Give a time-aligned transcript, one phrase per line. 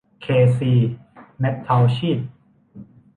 [0.21, 0.25] เค
[0.57, 0.73] ซี
[1.39, 2.19] เมททอลชีท